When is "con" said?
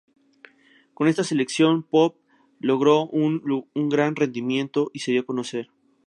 0.95-1.07